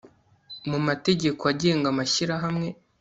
mu 0.69 0.79
mategeko 0.87 1.41
agenga 1.51 1.85
amashyirahamwe 1.93 2.69